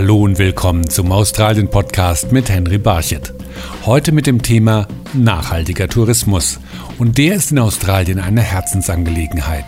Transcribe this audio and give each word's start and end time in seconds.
Hallo 0.00 0.22
und 0.22 0.38
willkommen 0.38 0.88
zum 0.88 1.10
Australien 1.10 1.68
Podcast 1.70 2.30
mit 2.30 2.48
Henry 2.48 2.78
Barchet. 2.78 3.34
Heute 3.84 4.12
mit 4.12 4.28
dem 4.28 4.42
Thema 4.42 4.86
nachhaltiger 5.12 5.88
Tourismus. 5.88 6.60
Und 6.98 7.18
der 7.18 7.34
ist 7.34 7.50
in 7.50 7.58
Australien 7.58 8.20
eine 8.20 8.42
Herzensangelegenheit. 8.42 9.64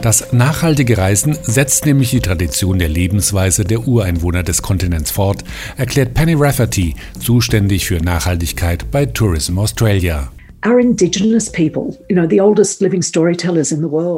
Das 0.00 0.32
nachhaltige 0.32 0.96
Reisen 0.96 1.36
setzt 1.42 1.86
nämlich 1.86 2.10
die 2.10 2.20
Tradition 2.20 2.78
der 2.78 2.88
Lebensweise 2.88 3.64
der 3.64 3.88
Ureinwohner 3.88 4.44
des 4.44 4.62
Kontinents 4.62 5.10
fort, 5.10 5.42
erklärt 5.76 6.14
Penny 6.14 6.34
Rafferty, 6.34 6.94
zuständig 7.18 7.86
für 7.86 7.98
Nachhaltigkeit 7.98 8.92
bei 8.92 9.06
Tourism 9.06 9.58
Australia. 9.58 10.30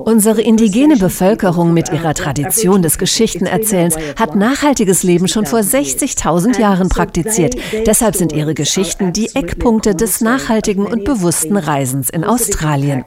Unsere 0.04 0.42
indigene 0.42 0.96
Bevölkerung 0.96 1.74
mit 1.74 1.92
ihrer 1.92 2.14
Tradition 2.14 2.82
des 2.82 2.98
Geschichtenerzählens 2.98 3.96
hat 4.16 4.36
nachhaltiges 4.36 5.02
Leben 5.02 5.26
schon 5.26 5.46
vor 5.46 5.58
60.000 5.58 6.60
Jahren 6.60 6.88
praktiziert. 6.88 7.56
Deshalb 7.84 8.14
sind 8.14 8.32
ihre 8.32 8.54
Geschichten 8.54 9.12
die 9.12 9.34
Eckpunkte 9.34 9.96
des 9.96 10.20
nachhaltigen 10.20 10.86
und 10.86 11.04
bewussten 11.04 11.56
Reisens 11.56 12.10
in 12.10 12.22
Australien. 12.22 13.04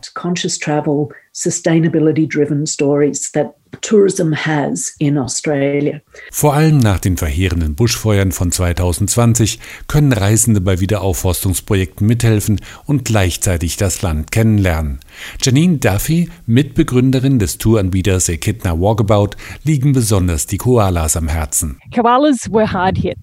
sustainability-driven 1.32 2.66
stories 2.66 3.32
that 3.32 3.59
tourism 3.82 4.34
has 4.34 4.96
in 5.00 5.18
Australia. 5.18 6.02
Vor 6.32 6.54
allem 6.54 6.78
nach 6.78 7.00
den 7.00 7.18
verheerenden 7.18 7.76
Buschfeuern 7.76 8.32
von 8.32 8.52
2020 8.52 9.60
können 9.88 10.14
Reisende 10.14 10.62
bei 10.62 10.80
Wiederaufforstungsprojekten 10.80 12.06
mithelfen 12.06 12.62
und 12.86 13.06
gleichzeitig 13.06 13.78
das 13.78 14.02
Land 14.02 14.32
kennenlernen. 14.32 15.00
Janine 15.42 15.78
Duffy, 15.78 16.30
Mitbegründerin 16.46 17.40
des 17.40 17.58
Touranbieters 17.58 18.30
Echidna 18.30 18.80
Walkabout, 18.80 19.32
liegen 19.64 19.94
besonders 19.94 20.46
die 20.46 20.58
Koalas 20.58 21.16
am 21.16 21.28
Herzen. 21.28 21.80
Koalas 21.94 22.52
were 22.52 22.72
hard 22.72 22.98
hit. 22.98 23.18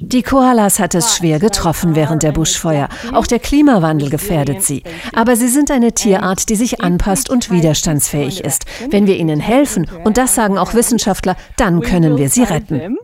Die 0.00 0.22
Koalas 0.22 0.78
hat 0.78 0.94
es 0.94 1.16
schwer 1.16 1.38
getroffen 1.38 1.96
während 1.96 2.22
der 2.22 2.32
Buschfeuer. 2.32 2.88
Auch 3.12 3.26
der 3.26 3.38
Klimawandel 3.38 4.10
gefährdet 4.10 4.62
sie. 4.62 4.82
Aber 5.14 5.36
sie 5.36 5.48
sind 5.48 5.70
eine 5.70 5.92
Tierart, 5.92 6.48
die 6.48 6.56
sich 6.56 6.80
anpasst 6.80 7.30
und 7.30 7.50
widerstandsfähig 7.50 8.44
ist. 8.44 8.64
Wenn 8.90 9.06
wir 9.06 9.16
ihnen 9.16 9.40
helfen, 9.40 9.86
und 10.04 10.16
das 10.18 10.34
sagen 10.34 10.58
auch 10.58 10.74
Wissenschaftler, 10.74 11.36
dann 11.56 11.80
können 11.80 12.16
wir 12.16 12.28
sie 12.28 12.44
retten. 12.44 12.96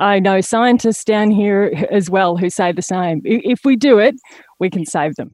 I 0.00 0.20
know 0.20 0.40
scientists 0.40 1.04
down 1.04 1.30
here 1.30 1.70
as 1.90 2.10
well 2.10 2.36
who 2.40 2.48
say 2.48 2.72
the 2.74 2.82
same. 2.82 3.20
If 3.24 3.60
we 3.64 3.76
do 3.76 3.98
it, 3.98 4.14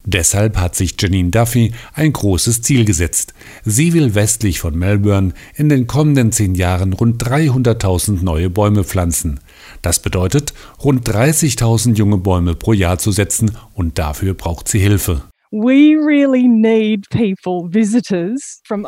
Deshalb 0.05 0.57
hat 0.57 0.75
sich 0.75 0.95
Janine 0.99 1.31
Duffy 1.31 1.73
ein 1.95 2.13
großes 2.13 2.63
Ziel 2.63 2.85
gesetzt. 2.85 3.35
Sie 3.65 3.93
will 3.93 4.15
westlich 4.15 4.61
von 4.61 4.77
Melbourne 4.77 5.33
in 5.55 5.69
den 5.69 5.87
kommenden 5.87 6.33
zehn 6.33 6.55
Jahren 6.55 6.93
rund 6.93 7.23
300.000 7.23 8.23
neue 8.23 8.51
Bäume 8.51 8.85
pflanzen. 8.85 9.41
Das 9.83 10.01
bedeutet, 10.01 10.55
rund 10.83 11.09
30.000 11.09 11.97
junge 11.97 12.19
Bäume 12.19 12.55
pro 12.55 12.73
Jahr 12.73 12.99
zu 12.99 13.13
setzen 13.13 13.53
und 13.75 13.99
dafür 13.99 14.35
braucht 14.35 14.69
sie 14.69 14.79
Hilfe. 14.79 15.28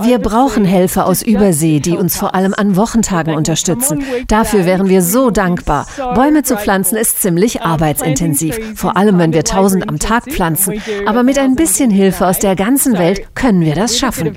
Wir 0.02 0.18
brauchen 0.18 0.64
Helfer 0.64 1.06
aus 1.06 1.22
Übersee, 1.22 1.80
die 1.80 1.96
uns 1.96 2.16
vor 2.16 2.34
allem 2.34 2.54
an 2.54 2.76
Wochentagen 2.76 3.34
unterstützen. 3.34 4.02
Dafür 4.28 4.66
wären 4.66 4.88
wir 4.88 5.00
so 5.02 5.30
dankbar. 5.30 5.86
Bäume 6.14 6.42
zu 6.42 6.56
pflanzen 6.56 6.96
ist 6.96 7.22
ziemlich 7.22 7.62
arbeitsintensiv, 7.62 8.58
vor 8.74 8.96
allem 8.96 9.18
wenn 9.18 9.32
wir 9.32 9.44
tausend 9.44 9.88
am 9.88 9.98
Tag 9.98 10.24
pflanzen. 10.24 10.82
Aber 11.06 11.22
mit 11.22 11.38
ein 11.38 11.54
bisschen 11.54 11.90
Hilfe 11.90 12.26
aus 12.26 12.38
der 12.38 12.56
ganzen 12.56 12.98
Welt 12.98 13.34
können 13.34 13.62
wir 13.62 13.74
das 13.74 13.98
schaffen 13.98 14.34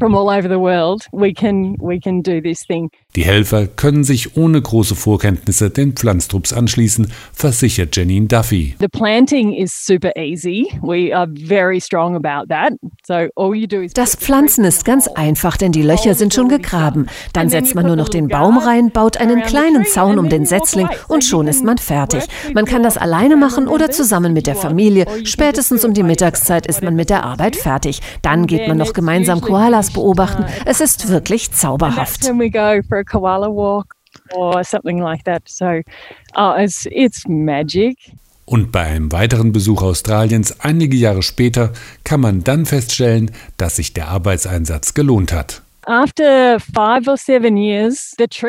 from 0.00 0.14
all 0.14 0.30
over 0.30 0.48
the 0.48 0.58
world, 0.58 1.06
we 1.12 1.32
can, 1.32 1.76
we 1.78 2.00
can 2.00 2.22
do 2.22 2.40
this 2.40 2.66
thing. 2.66 2.90
Die 3.16 3.24
Helfer 3.24 3.66
können 3.66 4.04
sich 4.04 4.36
ohne 4.36 4.62
große 4.62 4.94
Vorkenntnisse 4.94 5.68
den 5.68 5.94
Pflanztrupps 5.94 6.52
anschließen, 6.52 7.08
versichert 7.32 7.96
Janine 7.96 8.26
Duffy. 8.26 8.76
The 8.78 8.88
planting 8.88 9.52
is 9.52 9.72
super 9.84 10.12
easy. 10.16 10.68
We 10.80 11.14
are 11.14 11.28
very 11.28 11.80
strong 11.80 12.14
about 12.14 12.46
that. 12.48 12.72
So 13.04 13.28
all 13.34 13.54
you 13.54 13.66
do 13.66 13.82
is 13.82 13.92
Das 13.92 14.14
Pflanzen 14.14 14.64
ist 14.64 14.84
ganz 14.84 15.08
einfach, 15.08 15.56
denn 15.56 15.72
die 15.72 15.82
Löcher 15.82 16.14
sind 16.14 16.32
schon 16.32 16.48
gegraben. 16.48 17.08
Dann 17.32 17.50
setzt 17.50 17.74
man 17.74 17.86
nur 17.86 17.96
noch 17.96 18.08
den 18.08 18.28
Baum 18.28 18.58
rein, 18.58 18.90
baut 18.90 19.18
einen 19.18 19.42
kleinen 19.42 19.84
Zaun 19.84 20.18
um 20.18 20.28
den 20.28 20.46
Setzling 20.46 20.88
und 21.08 21.24
schon 21.24 21.48
ist 21.48 21.64
man 21.64 21.78
fertig. 21.78 22.24
Man 22.54 22.64
kann 22.64 22.82
das 22.82 22.96
alleine 22.96 23.36
machen 23.36 23.68
oder 23.68 23.90
zusammen 23.90 24.32
mit 24.32 24.46
der 24.46 24.54
Familie. 24.54 25.06
Spätestens 25.24 25.84
um 25.84 25.92
die 25.92 26.04
Mittagszeit 26.04 26.66
ist 26.66 26.82
man 26.82 26.94
mit 26.94 27.10
der 27.10 27.24
Arbeit 27.24 27.56
fertig. 27.56 28.00
Dann 28.22 28.46
geht 28.46 28.66
man 28.68 28.78
noch 28.78 28.92
gemeinsam 28.92 29.40
Koalas 29.40 29.89
beobachten. 29.92 30.44
Es 30.64 30.80
ist 30.80 31.08
wirklich 31.08 31.52
zauberhaft. 31.52 32.24
Und 38.44 38.72
bei 38.72 38.82
einem 38.82 39.12
weiteren 39.12 39.52
Besuch 39.52 39.82
Australiens 39.82 40.58
einige 40.60 40.96
Jahre 40.96 41.22
später 41.22 41.72
kann 42.02 42.20
man 42.20 42.42
dann 42.42 42.66
feststellen, 42.66 43.30
dass 43.56 43.76
sich 43.76 43.94
der 43.94 44.08
Arbeitseinsatz 44.08 44.94
gelohnt 44.94 45.32
hat. 45.32 45.62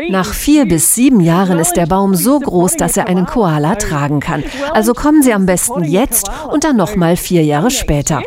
Nach 0.10 0.34
vier 0.34 0.66
bis 0.66 0.96
sieben 0.96 1.22
Jahren 1.22 1.60
ist 1.60 1.74
der 1.74 1.86
Baum 1.86 2.16
so 2.16 2.40
groß, 2.40 2.78
dass 2.78 2.98
er 2.98 3.08
einen 3.08 3.26
Koala 3.26 3.76
tragen 3.76 4.20
kann. 4.20 4.44
Also 4.74 4.94
kommen 4.94 5.22
Sie 5.24 5.34
am 5.34 5.46
besten 5.46 5.84
jetzt 5.84 6.30
und 6.52 6.64
dann 6.64 6.76
nochmal 6.78 7.16
vier 7.16 7.44
Jahre 7.44 7.72
später. 7.72 8.22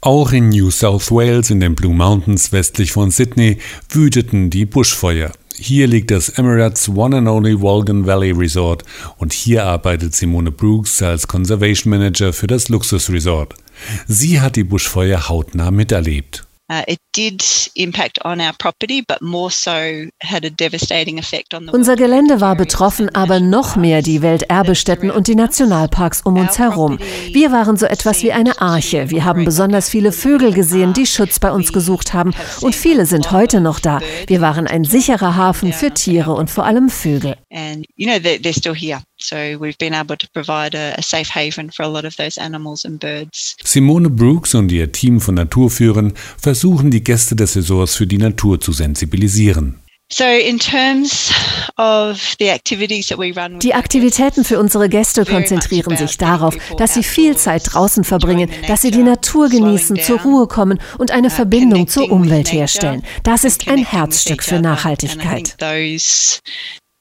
Auch 0.00 0.30
in 0.30 0.50
New 0.50 0.70
South 0.70 1.10
Wales 1.10 1.50
in 1.50 1.58
den 1.58 1.74
Blue 1.74 1.92
Mountains 1.92 2.52
westlich 2.52 2.92
von 2.92 3.10
Sydney 3.10 3.58
wüteten 3.90 4.48
die 4.48 4.64
Buschfeuer. 4.64 5.32
Hier 5.56 5.88
liegt 5.88 6.12
das 6.12 6.28
Emirates 6.28 6.88
One 6.88 7.16
and 7.16 7.26
Only 7.26 7.60
Wolgan 7.60 8.06
Valley 8.06 8.30
Resort 8.30 8.84
und 9.16 9.32
hier 9.32 9.64
arbeitet 9.64 10.14
Simone 10.14 10.52
Brooks 10.52 11.02
als 11.02 11.26
Conservation 11.26 11.90
Manager 11.90 12.32
für 12.32 12.46
das 12.46 12.68
Luxusresort. 12.68 13.54
Sie 14.06 14.40
hat 14.40 14.54
die 14.54 14.62
Buschfeuer 14.62 15.28
hautnah 15.28 15.72
miterlebt. 15.72 16.47
Uh, 16.70 16.82
Unser 21.72 21.96
Gelände 21.96 22.40
war 22.42 22.56
betroffen, 22.56 23.14
aber 23.14 23.40
noch 23.40 23.76
mehr 23.76 24.02
die 24.02 24.20
Welterbestätten 24.20 25.10
und 25.10 25.28
die 25.28 25.34
Nationalparks 25.34 26.20
um 26.22 26.36
uns 26.36 26.58
herum. 26.58 26.98
Wir 27.32 27.52
waren 27.52 27.78
so 27.78 27.86
etwas 27.86 28.22
wie 28.22 28.32
eine 28.32 28.60
Arche. 28.60 29.08
Wir 29.08 29.24
haben 29.24 29.46
besonders 29.46 29.88
viele 29.88 30.12
Vögel 30.12 30.52
gesehen, 30.52 30.92
die 30.92 31.06
Schutz 31.06 31.40
bei 31.40 31.50
uns 31.50 31.72
gesucht 31.72 32.12
haben. 32.12 32.34
Und 32.60 32.74
viele 32.74 33.06
sind 33.06 33.32
heute 33.32 33.62
noch 33.62 33.80
da. 33.80 34.00
Wir 34.26 34.42
waren 34.42 34.66
ein 34.66 34.84
sicherer 34.84 35.36
Hafen 35.36 35.72
für 35.72 35.94
Tiere 35.94 36.34
und 36.34 36.50
vor 36.50 36.66
allem 36.66 36.90
Vögel. 36.90 37.36
So 37.50 37.54
we've 37.56 37.82
been 37.98 38.10
able 38.10 38.38
to 38.38 38.72
provide 38.72 39.07
a, 40.74 40.94
a 40.96 41.02
safe 41.02 41.28
haven 41.28 41.70
for 41.70 41.84
a 41.84 41.88
lot 41.88 42.04
of 42.04 42.16
those 42.16 42.38
animals 42.38 42.84
and 42.84 43.00
birds. 43.00 43.56
Simone 43.64 44.10
Brooks 44.10 44.54
und 44.54 44.70
ihr 44.72 44.90
Team 44.92 45.20
von 45.20 45.34
Naturführern 45.34 46.14
versuchen 46.40 46.90
die 46.90 47.02
Gäste 47.02 47.36
des 47.36 47.56
Resorts 47.56 47.96
für 47.96 48.06
die 48.06 48.18
Natur 48.18 48.60
zu 48.60 48.72
sensibilisieren. 48.72 49.80
Die 53.60 53.74
Aktivitäten 53.74 54.44
für 54.44 54.58
unsere 54.58 54.88
Gäste 54.88 55.24
konzentrieren 55.26 55.96
sich 55.98 56.16
darauf, 56.16 56.56
dass 56.78 56.94
sie 56.94 57.02
viel 57.02 57.36
Zeit 57.36 57.62
draußen 57.66 58.04
verbringen, 58.04 58.50
dass 58.66 58.80
sie 58.80 58.90
die 58.90 59.02
Natur 59.02 59.50
genießen, 59.50 60.00
zur 60.00 60.20
Ruhe 60.20 60.46
kommen 60.46 60.80
und 60.96 61.10
eine 61.10 61.28
Verbindung 61.28 61.88
zur 61.88 62.10
Umwelt 62.10 62.50
herstellen. 62.52 63.02
Das 63.22 63.44
ist 63.44 63.68
ein 63.68 63.84
Herzstück 63.84 64.42
für 64.42 64.60
Nachhaltigkeit 64.60 65.56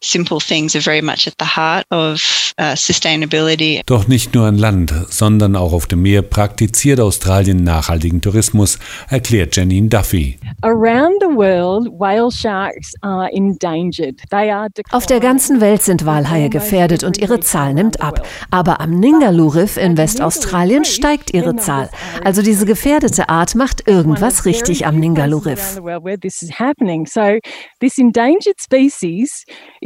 simple 0.02 0.40
things 0.40 0.76
are 0.76 0.82
very 0.82 1.02
much 1.02 1.28
at 1.28 1.34
the 1.40 1.46
heart 1.46 1.86
of 1.92 2.54
uh, 2.58 2.76
sustainability. 2.76 3.82
Doch 3.86 4.08
nicht 4.08 4.34
nur 4.34 4.46
an 4.46 4.58
Land, 4.58 4.94
sondern 5.10 5.56
auch 5.56 5.74
auf 5.74 5.88
dem 5.88 6.02
Meer 6.02 6.22
praktiziert 6.22 7.00
Australien 7.00 7.64
nachhaltigen 7.64 8.22
Tourismus, 8.22 8.80
erklärt 9.10 9.56
Janine 9.56 9.90
Duffy. 9.90 10.40
Auf 14.92 15.06
der 15.06 15.20
ganzen 15.20 15.62
Welt 15.62 15.82
sind 15.82 16.06
Walhaie 16.06 16.50
gefährdet 16.50 17.04
und 17.04 17.18
ihre 17.18 17.40
Zahl 17.40 17.74
nimmt 17.74 18.02
ab. 18.02 18.26
Aber 18.52 18.80
am 18.82 19.00
Ningaloo 19.00 19.48
Riff 19.48 19.78
in 19.78 19.98
Westaustralien 19.98 20.86
steigt 20.86 21.34
ihre 21.34 21.56
Zahl. 21.56 21.90
Also 22.24 22.42
diese 22.42 22.66
gefährdete 22.66 23.30
Art 23.30 23.56
macht 23.56 23.88
irgendwas 23.88 24.46
richtig 24.46 24.86
am 24.86 25.00
Ningaloo 25.00 25.40
Riff. 25.40 25.80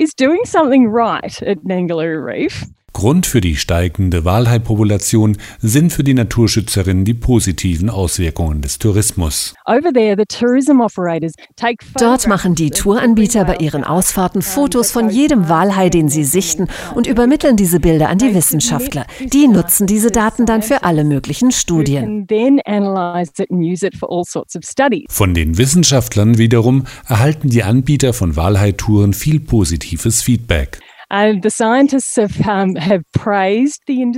Is 0.01 0.15
doing 0.15 0.41
something 0.45 0.87
right 0.87 1.41
at 1.43 1.59
Nangaloo 1.59 2.25
Reef. 2.25 2.65
Grund 2.93 3.25
für 3.25 3.41
die 3.41 3.55
steigende 3.55 4.25
Walhaipopulation 4.25 5.37
sind 5.59 5.93
für 5.93 6.03
die 6.03 6.13
Naturschützerinnen 6.13 7.05
die 7.05 7.13
positiven 7.13 7.89
Auswirkungen 7.89 8.61
des 8.61 8.79
Tourismus. 8.79 9.53
Dort 11.99 12.27
machen 12.27 12.55
die 12.55 12.69
Touranbieter 12.69 13.45
bei 13.45 13.57
ihren 13.57 13.83
Ausfahrten 13.83 14.41
Fotos 14.41 14.91
von 14.91 15.09
jedem 15.09 15.47
Walhai, 15.47 15.89
den 15.89 16.09
sie 16.09 16.25
sichten, 16.25 16.67
und 16.93 17.07
übermitteln 17.07 17.55
diese 17.55 17.79
Bilder 17.79 18.09
an 18.09 18.17
die 18.17 18.35
Wissenschaftler. 18.35 19.05
Die 19.31 19.47
nutzen 19.47 19.87
diese 19.87 20.11
Daten 20.11 20.45
dann 20.45 20.61
für 20.61 20.83
alle 20.83 21.03
möglichen 21.03 21.51
Studien. 21.51 22.27
Von 25.09 25.33
den 25.33 25.57
Wissenschaftlern 25.57 26.37
wiederum 26.37 26.85
erhalten 27.07 27.49
die 27.49 27.63
Anbieter 27.63 28.13
von 28.13 28.35
Walhai-Touren 28.35 29.13
viel 29.13 29.39
positives 29.39 30.21
Feedback. 30.21 30.79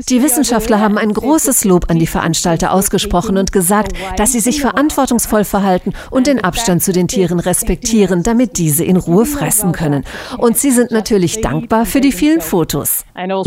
Die 0.10 0.22
Wissenschaftler 0.22 0.80
haben 0.80 1.00
ein 1.00 1.12
großes 1.12 1.66
Lob 1.66 1.90
an 1.90 1.98
die 1.98 2.06
Veranstalter 2.06 2.72
ausgesprochen 2.72 3.38
und 3.38 3.52
gesagt, 3.52 3.94
dass 4.16 4.34
sie 4.34 4.40
sich 4.40 4.62
verantwortungsvoll 4.62 5.44
verhalten 5.44 5.94
und 6.12 6.28
den 6.28 6.44
Abstand 6.44 6.84
zu 6.84 6.92
den 6.92 7.08
Tieren 7.08 7.40
respektieren, 7.40 8.22
damit 8.22 8.60
diese 8.60 8.84
in 8.84 8.98
Ruhe 8.98 9.26
fressen 9.26 9.72
können. 9.72 10.04
Und 10.38 10.58
sie 10.58 10.70
sind 10.70 10.92
natürlich 10.92 11.42
dankbar 11.42 11.88
für 11.88 12.00
die 12.00 12.12
vielen 12.12 12.42
Fotos. 12.42 13.06
Also 13.16 13.44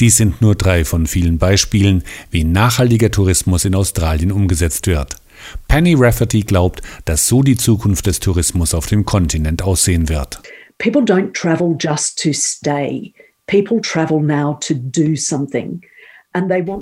Dies 0.00 0.16
sind 0.18 0.42
nur 0.42 0.54
drei 0.54 0.84
von 0.84 1.06
vielen 1.06 1.38
Beispielen, 1.38 2.02
wie 2.30 2.44
nachhaltiger 2.44 3.10
Tourismus 3.10 3.64
in 3.64 3.74
Australien 3.74 4.32
umgesetzt 4.32 4.86
wird. 4.86 5.21
Penny 5.68 5.94
Rafferty 5.94 6.40
glaubt, 6.40 6.82
dass 7.04 7.26
so 7.26 7.42
die 7.42 7.56
Zukunft 7.56 8.06
des 8.06 8.20
Tourismus 8.20 8.74
auf 8.74 8.86
dem 8.86 9.04
Kontinent 9.04 9.62
aussehen 9.62 10.08
wird. 10.08 10.42
People 10.78 11.02
don't 11.02 11.32
travel 11.32 11.76
just 11.78 12.20
to 12.22 12.32
stay. 12.32 13.12
People 13.46 13.80
travel 13.80 14.20
now 14.20 14.58
to 14.60 14.74
do 14.74 15.14
something. 15.16 15.82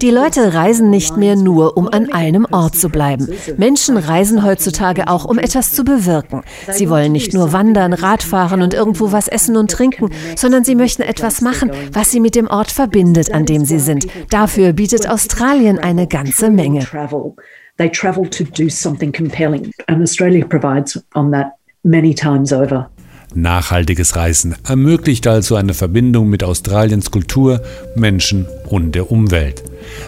Die 0.01 0.11
Leute 0.11 0.55
reisen 0.55 0.91
nicht 0.91 1.17
mehr 1.17 1.35
nur, 1.35 1.77
um 1.77 1.89
an 1.89 2.13
einem 2.13 2.47
Ort 2.53 2.77
zu 2.77 2.89
bleiben. 2.89 3.29
Menschen 3.57 3.97
reisen 3.97 4.45
heutzutage 4.45 5.09
auch, 5.09 5.25
um 5.25 5.39
etwas 5.41 5.73
zu 5.73 5.83
bewirken. 5.83 6.43
Sie 6.71 6.89
wollen 6.89 7.11
nicht 7.11 7.35
nur 7.35 7.53
wandern, 7.53 7.93
Radfahren 7.93 8.63
und 8.63 8.75
irgendwo 8.75 9.11
was 9.11 9.27
essen 9.27 9.57
und 9.57 9.73
trinken, 9.73 10.11
sondern 10.37 10.63
sie 10.63 10.77
möchten 10.77 11.03
etwas 11.03 11.41
machen, 11.41 11.73
was 11.93 12.13
sie 12.13 12.21
mit 12.21 12.37
dem 12.37 12.47
Ort 12.47 12.71
verbindet, 12.71 13.33
an 13.33 13.45
dem 13.45 13.65
sie 13.65 13.81
sind. 13.81 14.07
Dafür 14.31 14.73
bietet 14.73 15.09
Australien 15.09 15.81
eine 15.81 16.07
ganze 16.07 16.51
Menge. 16.51 16.87
They 17.81 17.89
travel 17.89 18.29
to 18.29 18.45
do 18.45 18.69
something 18.69 19.11
compelling. 19.11 19.73
And 19.87 20.03
Australia 20.03 20.45
provides 20.45 21.03
on 21.15 21.31
that 21.31 21.53
many 21.83 22.15
times 22.15 22.53
over. 22.53 22.91
Nachhaltiges 23.35 24.17
Reisen 24.17 24.55
ermöglicht 24.69 25.27
also 25.27 25.57
eine 25.57 25.73
Verbindung 25.73 26.29
mit 26.29 26.45
Australiens 26.45 27.11
Kultur, 27.11 27.63
Menschen 27.95 28.45
und 28.69 28.95
der 28.95 29.11
Umwelt. 29.11 29.63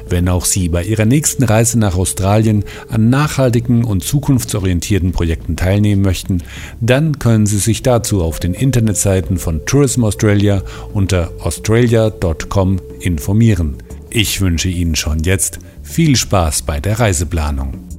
Wenn 0.06 0.28
auch 0.28 0.44
Sie 0.44 0.68
bei 0.68 0.84
Ihrer 0.84 1.06
nächsten 1.06 1.44
Reise 1.44 1.78
nach 1.78 1.96
Australien 1.96 2.62
an 2.90 3.08
nachhaltigen 3.08 3.84
und 3.84 4.04
zukunftsorientierten 4.04 5.12
Projekten 5.12 5.56
teilnehmen 5.56 6.02
möchten, 6.02 6.42
dann 6.82 7.18
können 7.20 7.46
Sie 7.46 7.58
sich 7.58 7.82
dazu 7.82 8.22
auf 8.22 8.38
den 8.38 8.52
Internetseiten 8.52 9.38
von 9.38 9.64
Tourism 9.64 10.04
Australia 10.04 10.62
unter 10.92 11.30
australia.com 11.40 12.82
informieren. 13.00 13.76
Ich 14.14 14.42
wünsche 14.42 14.68
Ihnen 14.68 14.94
schon 14.94 15.20
jetzt 15.20 15.58
viel 15.82 16.16
Spaß 16.16 16.62
bei 16.62 16.80
der 16.80 17.00
Reiseplanung. 17.00 17.91